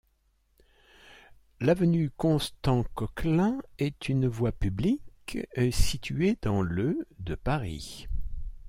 [1.59, 5.37] L'avenue Constant-Coquelin est une voie publique
[5.71, 8.07] située dans le de Paris.